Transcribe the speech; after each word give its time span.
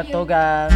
mga 0.00 0.12
tugang. 0.16 0.72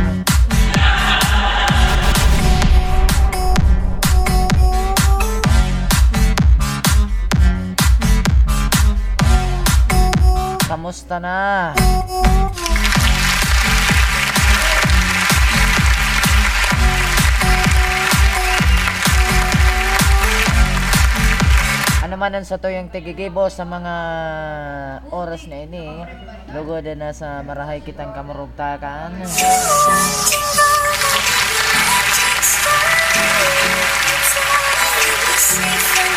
Kamusta 10.69 11.17
na? 11.17 11.73
Man 22.25 22.41
ang 22.41 22.49
sa 22.49 22.57
tuyang 22.57 22.89
tigigibo 22.89 23.53
sa 23.53 23.69
mga 23.69 23.95
oras 25.13 25.45
na 25.45 25.61
ini. 25.61 26.09
Lugod 26.57 26.89
na 26.97 27.13
sa 27.13 27.45
marahay 27.45 27.85
kitang 27.85 28.17
kamurugtakan. 28.17 29.13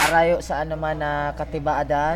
Arayo 0.07 0.39
sa 0.39 0.63
ano 0.63 0.79
man 0.79 0.95
na 0.95 1.35
katibaadan 1.35 2.15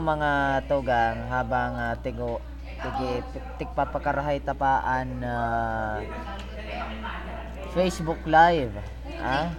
Mga 0.00 0.64
tugang 0.72 1.28
habang 1.28 1.76
uh, 1.76 1.92
tigo 2.00 2.40
tigi 2.80 3.20
tigpapakarahay 3.60 4.40
tapaan 4.40 5.20
uh, 5.20 6.00
Facebook 7.76 8.18
Live 8.24 8.72
ah 9.20 9.52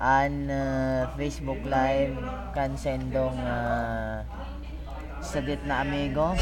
an 0.00 0.48
uh, 0.48 1.00
Facebook 1.14 1.60
Live 1.68 2.16
kan 2.56 2.74
sendong 2.74 3.36
uh, 3.38 4.24
sagit 5.20 5.60
na 5.68 5.84
amigo. 5.84 6.32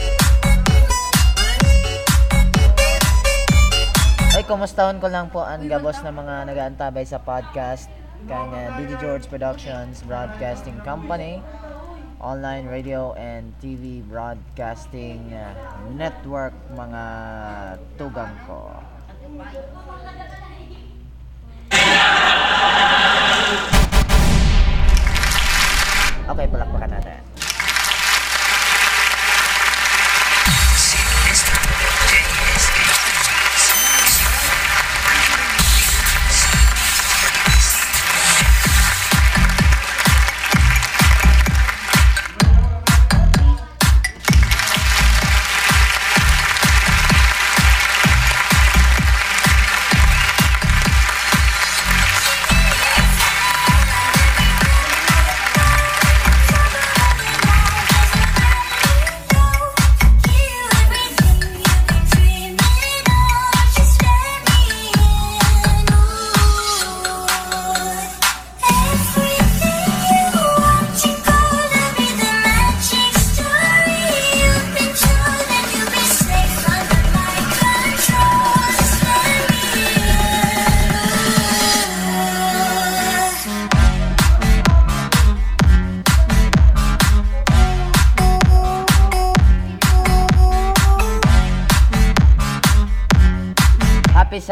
Ay 4.32 4.48
kumustahon 4.48 4.96
ko 4.96 5.12
lang 5.12 5.28
po 5.28 5.44
ang 5.44 5.68
gabos 5.68 6.00
na 6.00 6.14
mga 6.14 6.48
nagaantabay 6.48 7.04
sa 7.04 7.20
podcast 7.20 7.92
kang 8.24 8.48
uh, 8.54 8.72
Didi 8.80 8.96
George 8.96 9.28
Productions 9.28 10.00
Broadcasting 10.08 10.78
Company 10.86 11.44
online 12.22 12.70
radio 12.70 13.12
and 13.18 13.50
TV 13.58 13.98
broadcasting 14.06 15.34
uh, 15.34 15.50
network 15.90 16.54
mga 16.70 17.04
tugang 17.98 18.30
ko. 18.46 18.70
Okay, 26.22 26.46
palakpakan 26.46 26.90
natin. 26.94 27.31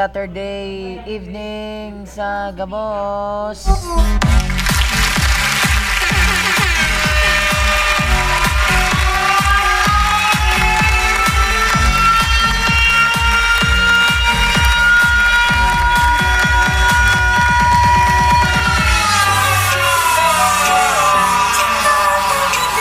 Saturday 0.00 0.96
evening 1.04 2.08
sa 2.08 2.56
Gabos. 2.56 3.68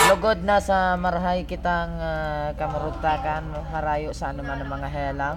Lugod 0.07 0.39
na 0.47 0.63
sa 0.63 0.95
marahay 0.95 1.43
kitang 1.43 1.99
uh, 1.99 2.28
kamurugtakan 2.55 3.53
harayo 3.69 4.13
sa 4.15 4.33
anuman 4.33 4.61
ng 4.61 4.69
mga 4.69 4.89
helang. 4.89 5.35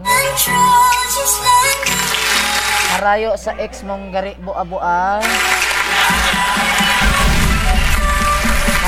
Harayo 2.97 3.37
sa 3.41 3.57
ex 3.57 3.85
mong 3.85 4.13
gari 4.13 4.37
bua-bua. 4.41 5.21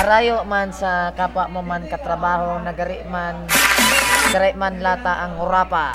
Harayo 0.01 0.45
man 0.45 0.75
sa 0.75 1.13
kapwa 1.17 1.49
mo 1.49 1.61
man 1.65 1.87
katrabaho 1.89 2.61
na 2.61 2.75
gari 2.77 3.01
man 3.09 3.47
gari 4.35 4.53
man 4.57 4.83
lata 4.83 5.25
ang 5.25 5.41
urapa. 5.41 5.95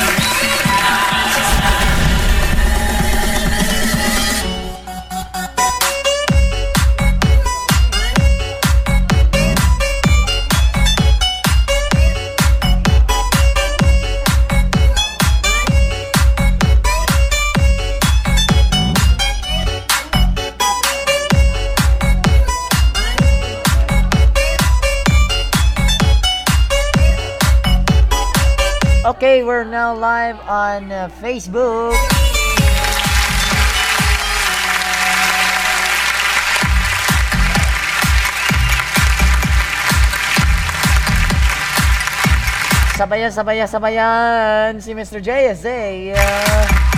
We're 29.43 29.63
now 29.63 29.95
live 29.95 30.39
on 30.49 30.91
uh, 30.91 31.07
Facebook. 31.21 31.95
Sabayan, 42.99 43.31
sabayan, 43.31 43.67
sabayan 43.71 44.81
si 44.83 44.91
Mr. 44.91 45.23
JSA. 45.23 46.17
Uh, 46.19 46.88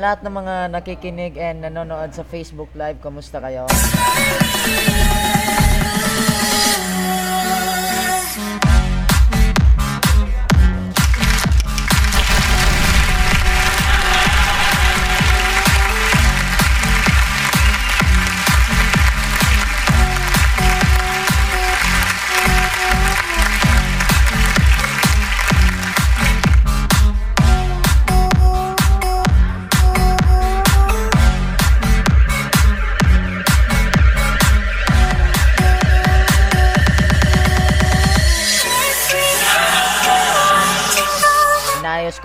lahat 0.00 0.24
ng 0.24 0.32
mga 0.32 0.54
nakikinig 0.72 1.36
and 1.36 1.60
nanonood 1.60 2.16
sa 2.16 2.24
Facebook 2.24 2.72
Live, 2.72 3.04
kumusta 3.04 3.36
kayo? 3.36 3.68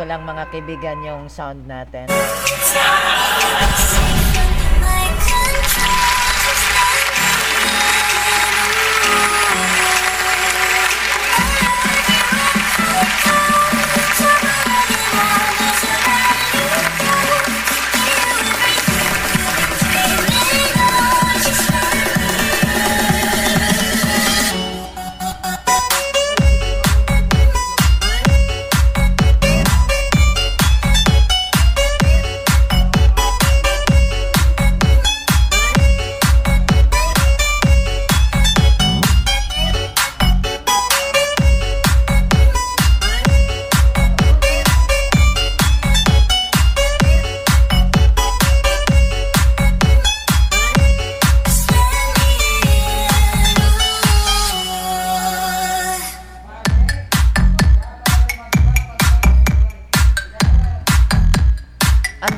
Lang 0.05 0.21
mga 0.21 0.43
kaibigan 0.53 1.01
yung 1.01 1.25
sound 1.25 1.65
natin. 1.65 2.05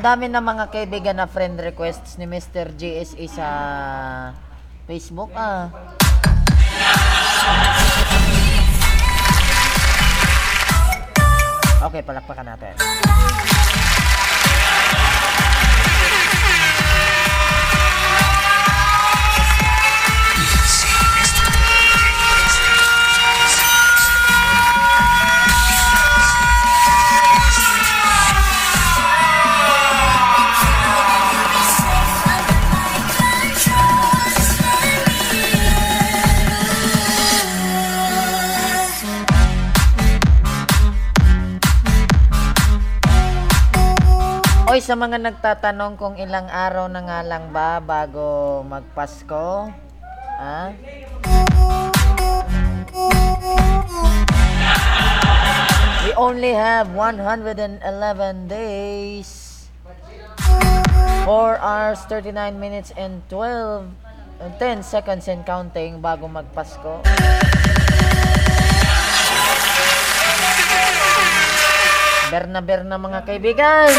Dami 0.08 0.24
na 0.24 0.40
mga 0.40 0.72
kaibigan 0.72 1.20
na 1.20 1.28
friend 1.28 1.60
requests 1.60 2.16
ni 2.16 2.24
Mr. 2.24 2.72
GSE 2.72 3.28
sa 3.28 3.48
Facebook 4.88 5.28
ah. 5.36 5.68
Okay, 11.84 12.00
palakpakan 12.00 12.56
natin. 12.56 12.72
Oy, 44.78 44.86
sa 44.86 44.94
mga 44.94 45.18
nagtatanong 45.18 45.98
kung 45.98 46.14
ilang 46.14 46.46
araw 46.46 46.86
na 46.86 47.02
nga 47.02 47.18
lang 47.26 47.50
ba 47.50 47.82
bago 47.82 48.62
magpasko, 48.62 49.74
ha? 50.38 50.70
We 56.06 56.14
only 56.14 56.54
have 56.54 56.94
111 56.94 57.82
days. 58.46 59.66
4 61.26 61.58
hours, 61.58 61.98
39 62.06 62.54
minutes, 62.54 62.94
and 62.94 63.26
12, 63.26 63.82
and 64.38 64.52
10 64.62 64.86
seconds 64.86 65.26
and 65.26 65.42
counting 65.42 65.98
bago 65.98 66.30
magpasko. 66.30 67.02
Berna 72.38 72.62
berna 72.62 72.94
mga 73.02 73.26
kaibigan. 73.26 73.90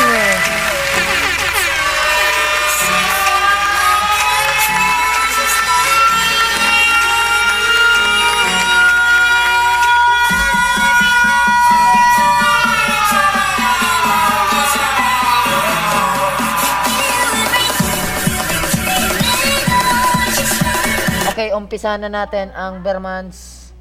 Okay, 21.36 21.52
umpisa 21.52 22.00
na 22.00 22.08
natin 22.08 22.56
ang 22.56 22.80
Bermans 22.80 23.76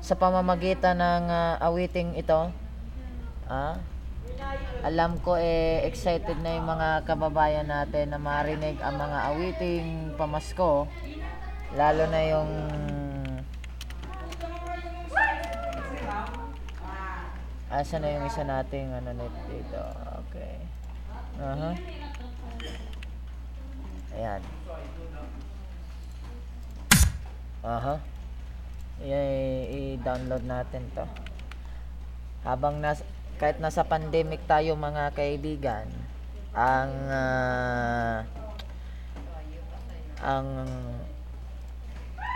sa 0.00 0.16
pamamagitan 0.16 0.96
ng 0.96 1.24
ah, 1.28 1.60
awiting 1.68 2.16
ito. 2.16 2.48
Ah, 3.44 3.76
alam 4.80 5.20
ko 5.20 5.36
eh 5.36 5.84
excited 5.84 6.40
na 6.40 6.56
yung 6.56 6.64
mga 6.64 7.04
kababayan 7.04 7.68
natin 7.68 8.16
na 8.16 8.20
marinig 8.20 8.80
ang 8.80 8.96
mga 8.96 9.18
awiting 9.28 10.16
pamasko. 10.16 10.88
Lalo 11.76 12.02
na 12.08 12.20
yung 12.26 12.50
Asa 17.70 18.02
na 18.02 18.10
yung 18.10 18.26
isa 18.26 18.42
nating 18.42 18.90
ano 18.90 19.14
net 19.14 19.30
dito? 19.46 19.78
Okay. 20.26 20.58
Aha. 21.38 21.70
Ayan. 24.10 24.42
Aha. 27.62 27.94
I- 29.06 29.94
i-download 29.94 30.42
natin 30.50 30.82
to. 30.98 31.06
Habang 32.42 32.82
nas 32.82 33.06
kahit 33.40 33.56
nasa 33.56 33.80
pandemic 33.80 34.44
tayo 34.44 34.76
mga 34.76 35.16
kaibigan, 35.16 35.88
ang 36.52 36.92
ah, 37.08 38.20
ang 40.20 40.48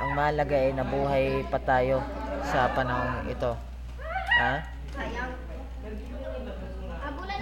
ang 0.01 0.11
mahalaga 0.17 0.57
ay 0.57 0.73
nabuhay 0.73 1.45
pa 1.53 1.61
tayo 1.61 2.01
sa 2.49 2.73
panahon 2.73 3.29
ito. 3.29 3.53
Ha? 4.41 4.65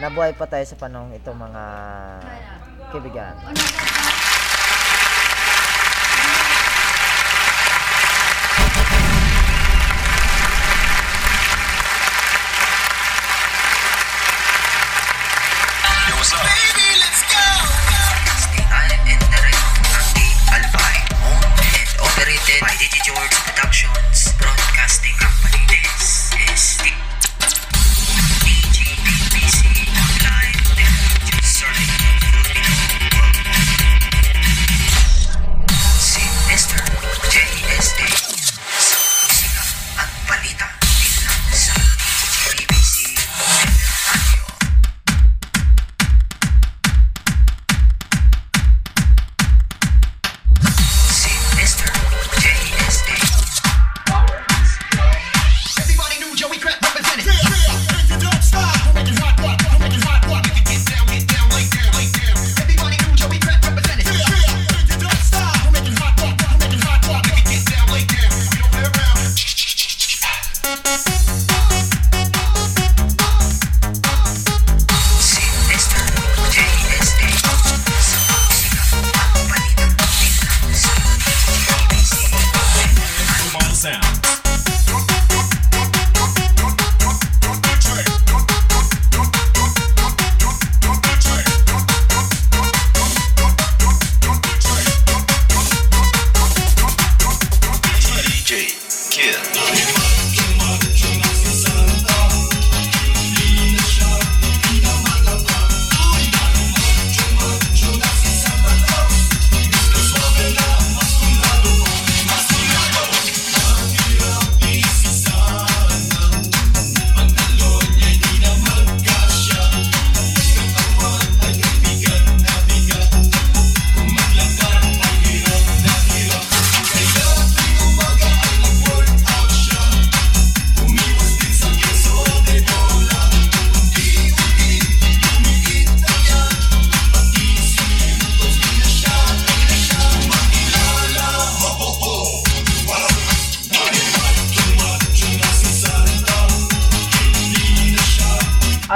Nabuhay 0.03 0.35
pa 0.35 0.51
tayo 0.51 0.67
sa 0.67 0.75
panahon 0.75 1.15
ito 1.15 1.31
mga 1.31 1.65
kaibigan. 2.91 3.35
Baby, 16.23 17.03
let's 17.03 17.23
go. 17.27 17.43
Alpine, 20.55 21.03
and 21.59 21.91
operated 21.99 22.61
by 22.61 22.69
DJ 22.79 23.03
George 23.05 23.35
Productions. 23.43 24.22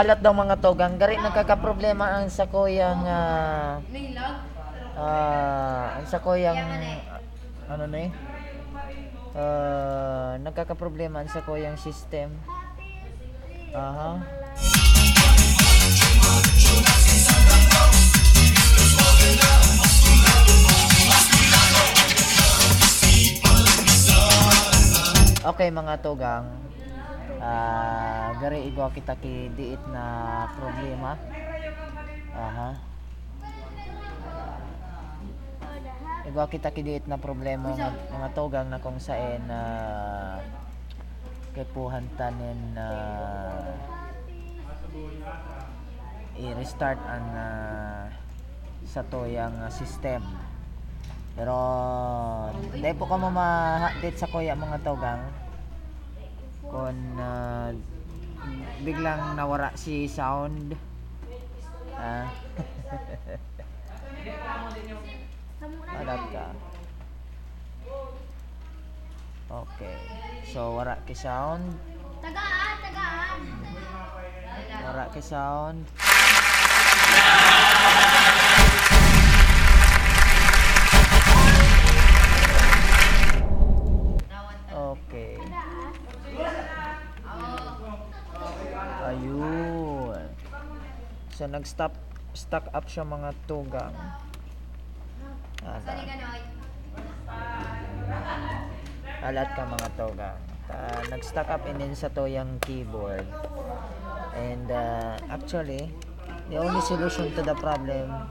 Alat 0.06 0.22
daw 0.22 0.30
mga 0.30 0.62
togang, 0.62 1.02
gari 1.02 1.18
nagkakaproblema 1.18 2.22
ang 2.22 2.30
sa 2.30 2.46
kuyang 2.46 3.02
ah, 3.10 3.82
ah, 4.94 5.98
ang 5.98 6.06
sa 6.06 6.22
kuyang 6.22 6.62
ano 7.66 7.84
na 7.90 7.98
eh? 8.06 8.10
Ah, 9.34 10.38
nagkakaproblema 10.38 11.26
ang 11.26 11.26
sa 11.26 11.42
kuyang 11.42 11.74
system. 11.74 12.38
Aha. 13.74 14.22
Okay 25.50 25.68
mga 25.74 25.98
togang. 25.98 26.46
Ah, 27.36 28.32
gari 28.40 28.64
igwa 28.64 28.88
kita 28.88 29.12
ki 29.20 29.52
diit 29.52 29.82
na 29.92 30.04
problema. 30.56 31.20
Aha. 32.32 32.70
Igwa 36.24 36.48
kita 36.48 36.72
ki 36.72 36.80
diit 36.80 37.04
na 37.04 37.20
problema 37.20 37.76
nga 37.76 37.92
mga 37.92 38.28
togang 38.32 38.68
na 38.72 38.80
kung 38.80 38.96
saan 38.96 39.44
na 39.44 39.60
kay 41.52 41.68
puhantanin 41.72 42.76
na 42.76 42.86
i-restart 46.40 47.00
ang 47.04 47.26
ah, 47.36 48.02
sa 48.88 49.04
toyang 49.12 49.60
ah, 49.60 49.68
system. 49.68 50.24
Pero 51.36 51.56
hindi 52.72 52.96
po 52.96 53.04
ka 53.04 53.20
ma-update 53.20 54.16
sa 54.16 54.28
kuya 54.32 54.56
mga 54.56 54.80
togang 54.80 55.45
kung 56.70 57.18
ah, 57.18 57.72
biglang 58.82 59.36
nawara 59.38 59.70
si 59.78 60.08
sound. 60.10 60.74
Ah. 61.96 62.28
Alat 65.96 66.22
ka. 66.34 66.46
Okay. 69.46 69.96
So 70.50 70.74
wara 70.74 70.98
ki 71.06 71.14
sound. 71.14 71.78
Tagaan, 72.20 72.76
tagaan. 72.82 73.40
wara 74.86 75.04
ki 75.14 75.22
sound 75.22 75.86
Ayun. 89.26 90.26
So 91.34 91.50
nag-stop 91.50 91.98
stock 92.30 92.70
up 92.70 92.86
siya 92.86 93.02
mga 93.02 93.34
tugang. 93.50 93.90
Ala. 95.66 95.92
Alat 99.26 99.48
ka 99.58 99.62
mga 99.66 99.88
tugang. 99.98 100.38
Ah, 100.70 101.02
nag-stock 101.10 101.50
up 101.50 101.66
and 101.66 101.82
then 101.82 101.94
sa 101.98 102.06
to 102.14 102.30
yung 102.30 102.62
keyboard. 102.62 103.26
And 104.38 104.70
uh, 104.70 105.18
actually, 105.26 105.90
the 106.46 106.62
only 106.62 106.82
solution 106.86 107.34
to 107.34 107.42
the 107.42 107.56
problem 107.58 108.30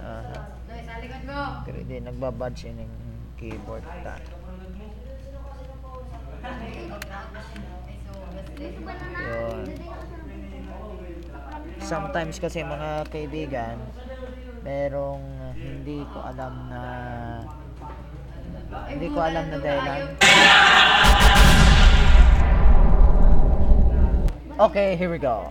Aha. 0.00 0.38
Pero 1.64 1.78
di 1.86 2.02
nagbabadge 2.02 2.70
yun 2.70 2.82
yung 2.82 2.94
keyboard 3.38 3.84
ta. 4.02 4.18
Yun. 9.20 9.66
Sometimes 11.80 12.36
kasi 12.40 12.64
mga 12.64 13.08
kaibigan, 13.08 13.76
merong 14.64 15.54
hindi 15.56 16.04
ko 16.12 16.18
alam 16.24 16.54
na 16.68 16.82
hindi 18.88 19.08
ko 19.10 19.18
alam 19.20 19.44
na 19.50 19.58
dahilan. 19.58 20.02
Okay, 24.60 24.92
here 24.96 25.08
we 25.08 25.16
go. 25.16 25.48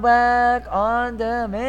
Back 0.00 0.66
on 0.70 1.16
the 1.16 1.48
mix. 1.48 1.67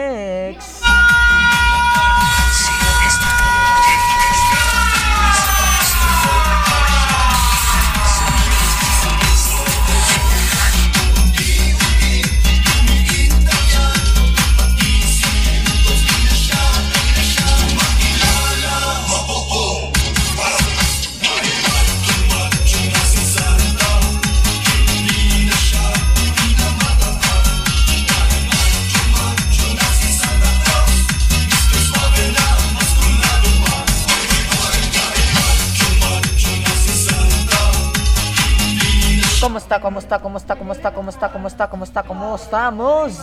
¿Cómo 39.41 39.57
está? 39.57 39.79
¿Cómo 39.79 39.99
está? 39.99 40.19
¿Cómo 40.19 40.37
está? 40.37 40.55
¿Cómo 40.57 40.73
está? 40.73 40.91
¿Cómo 40.93 41.09
está? 41.09 41.31
¿Cómo 41.31 41.47
está? 41.47 41.69
¿Cómo 41.69 41.83
está? 41.85 42.03
¿Cómo 42.03 42.35
estamos? 42.35 43.13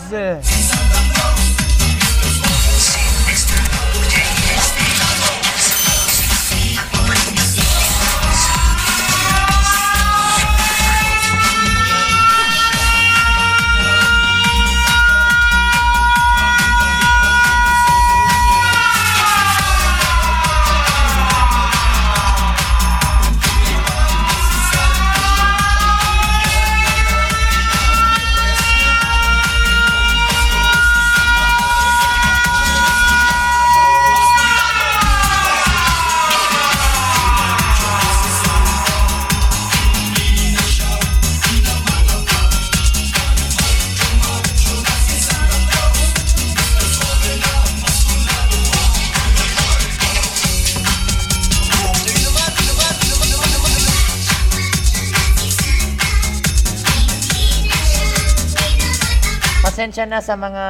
Pasensya 59.97 60.13
na 60.13 60.21
sa 60.21 60.37
mga 60.37 60.67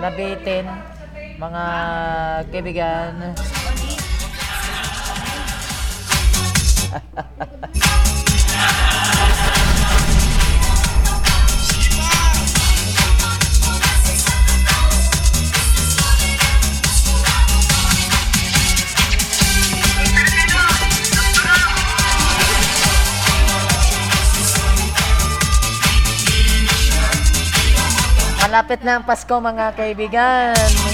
nabitin, 0.00 0.64
mga 1.36 1.64
kaibigan. 2.48 3.36
Malapit 28.68 28.84
na 28.84 29.00
ang 29.00 29.04
Pasko 29.08 29.32
mga 29.40 29.80
kaibigan. 29.80 30.87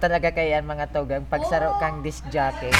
Talaga 0.00 0.32
kayan 0.32 0.64
mga 0.64 0.88
tugang 0.96 1.28
pagsaro 1.28 1.76
kang 1.76 2.00
disc 2.00 2.24
jockey. 2.32 2.72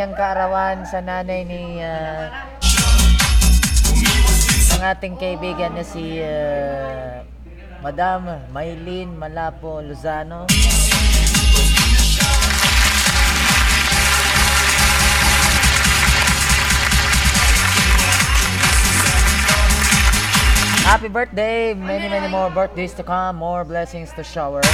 Maligayang 0.00 0.16
kaarawan 0.16 0.78
sa 0.88 1.04
nanay 1.04 1.44
ni 1.44 1.76
ah, 1.84 2.32
ang 4.72 4.82
ating 4.96 5.20
kaibigan 5.20 5.76
na 5.76 5.84
si 5.84 6.16
ah, 6.24 7.20
Madam 7.84 8.48
Maylin 8.48 9.12
Malapo 9.12 9.84
Lozano. 9.84 10.48
Happy 20.80 21.12
birthday! 21.12 21.76
Many, 21.76 22.08
many 22.08 22.28
more 22.32 22.48
birthdays 22.48 22.96
to 22.96 23.04
come, 23.04 23.36
more 23.36 23.68
blessings 23.68 24.16
to 24.16 24.24
shower. 24.24 24.64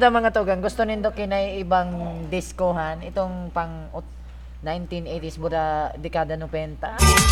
Daw 0.00 0.08
mga 0.08 0.32
tugang? 0.32 0.64
Gusto 0.64 0.80
nindo 0.88 1.12
kinay 1.12 1.60
ibang 1.60 1.92
diskohan? 2.32 3.04
Itong 3.04 3.52
pang 3.52 3.92
ut- 3.92 4.16
1980s 4.64 5.36
buda 5.36 5.92
dekada 5.96 6.40
90. 6.40 7.29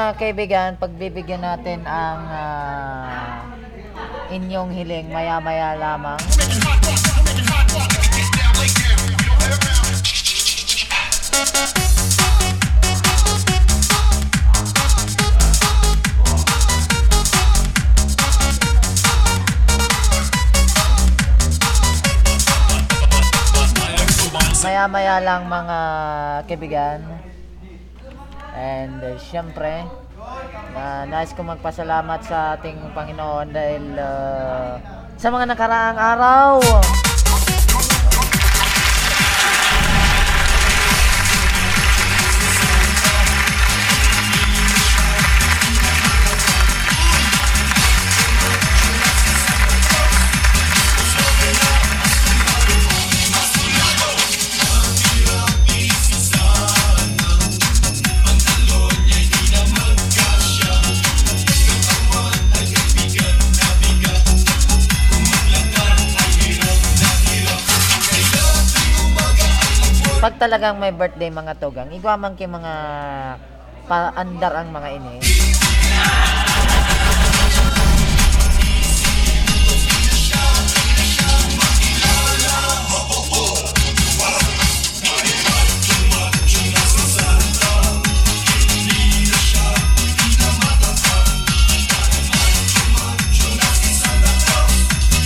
Mga 0.00 0.16
kaibigan, 0.16 0.70
pagbibigyan 0.80 1.44
natin 1.44 1.84
ang 1.84 2.20
ah, 2.32 3.44
inyong 4.32 4.72
hiling 4.72 5.12
maya-maya 5.12 5.76
lamang. 5.76 6.16
Maya-maya 24.64 25.20
lang 25.20 25.44
mga 25.44 25.78
kaibigan. 26.48 27.19
And 28.54 28.98
uh, 29.02 29.16
syempre, 29.18 29.86
na 30.74 31.06
nais 31.06 31.34
ko 31.34 31.42
magpasalamat 31.42 32.20
sa 32.26 32.58
ating 32.58 32.94
Panginoon 32.94 33.48
dahil 33.50 33.84
uh, 33.98 34.78
sa 35.16 35.28
mga 35.28 35.54
nakaraang 35.54 35.98
araw. 35.98 36.50
Pag 70.20 70.36
talagang 70.36 70.76
may 70.76 70.92
birthday 70.92 71.32
mga 71.32 71.56
tugang, 71.56 71.88
igwaman 71.96 72.36
kay 72.36 72.44
mga 72.44 72.72
paandar 73.88 74.52
ang 74.52 74.68
mga 74.68 74.88
ini. 75.00 75.16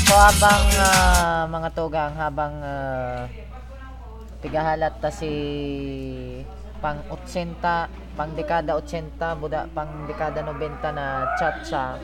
So 0.07 0.14
habang 0.14 0.62
ah, 0.78 1.50
mga 1.50 1.68
tugang, 1.74 2.14
habang 2.14 2.54
ah, 2.62 3.26
tigahalat 4.44 5.00
ta 5.00 5.09
si 5.09 5.33
pang 6.85 7.00
80, 7.09 7.57
pang 8.12 8.30
dekada 8.37 8.76
80, 8.76 9.40
buda 9.40 9.64
pang 9.72 9.88
dekada 10.04 10.44
90 10.44 10.92
na 10.92 11.24
cha-cha. 11.40 11.96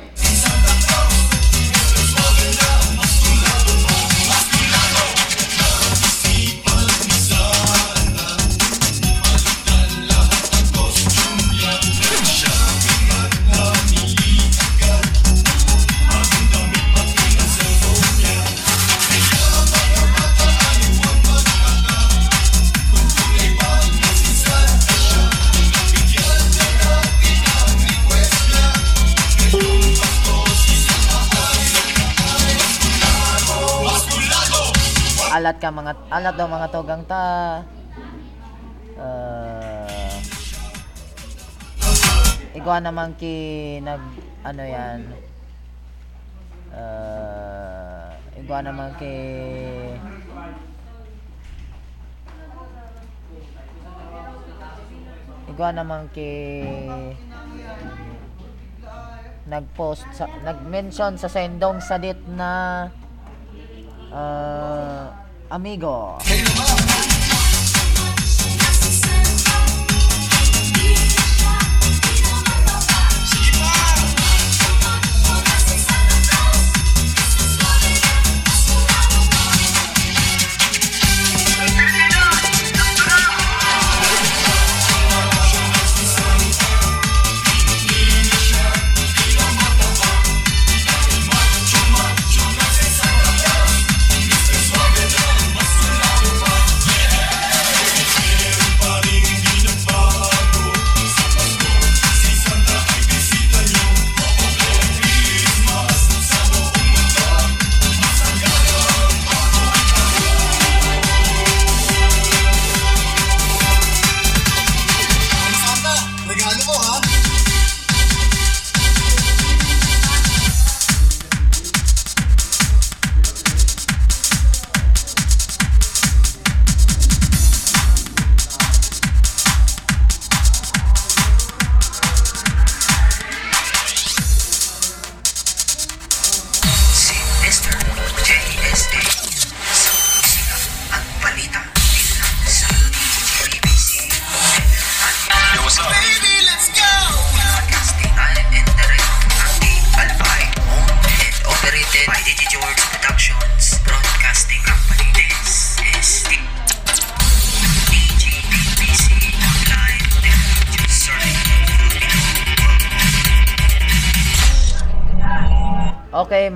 Alat 35.41 35.57
ka 35.57 35.73
mga 35.73 35.97
alat 36.13 36.37
daw 36.37 36.53
mga 36.53 36.69
tugang 36.69 37.01
ta. 37.09 37.65
Uh, 39.01 40.21
igwa 42.53 42.77
naman 42.77 43.17
ki 43.17 43.81
nag 43.81 44.05
ano 44.45 44.61
yan. 44.69 45.01
Uh, 46.77 48.13
igwa 48.37 48.61
naman 48.61 48.93
ki 49.01 49.17
igwa 55.49 55.69
naman 55.73 56.05
ki 56.13 56.33
nag-post 59.49 60.05
sa 60.13 60.29
nag-mention 60.45 61.17
sa 61.17 61.33
sendong 61.33 61.81
sadit 61.81 62.21
na 62.29 62.93
uh, 64.13 65.20
amigo. 65.51 66.19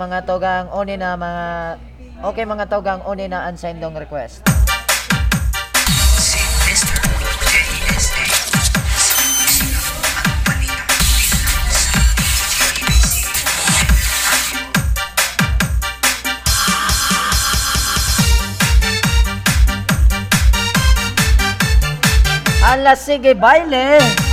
Mga 0.04 0.28
togang 0.28 0.68
uni 0.76 1.00
na 1.00 1.16
mga 1.16 1.46
Okay, 2.24 2.44
mga 2.48 2.68
togang 2.72 3.04
uni 3.04 3.28
na 3.28 3.48
unsigned 3.48 3.84
dong 3.84 3.96
request. 3.96 4.40
Ala, 22.64 22.96
sige, 22.96 23.36
baile! 23.36 24.23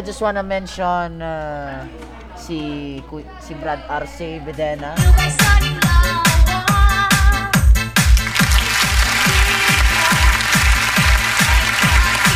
I 0.00 0.02
just 0.02 0.24
wanna 0.24 0.40
mention 0.40 1.20
uh, 1.20 1.84
si 2.32 2.96
si 3.36 3.52
Brad 3.52 3.84
Arce 3.84 4.40
nilawa 4.40 4.96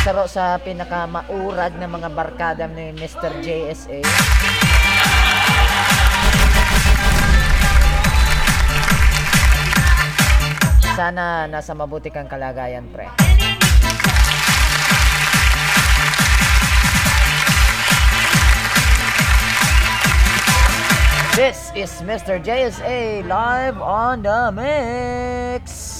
Saro 0.05 0.29
sa 0.29 0.61
pinakamaurag 0.61 1.81
na 1.81 1.89
mga 1.89 2.13
barkada 2.13 2.69
ni 2.69 2.93
Mr. 2.93 3.33
JSA. 3.41 4.05
Sana 10.93 11.49
nasa 11.49 11.73
mabuti 11.73 12.13
kang 12.13 12.29
kalagayan, 12.29 12.85
pre. 12.93 13.34
This 21.35 21.69
is 21.75 21.91
Mr. 21.99 22.39
JSA 22.39 23.27
live 23.27 23.75
on 23.81 24.23
the 24.23 24.55
mix. 24.55 25.94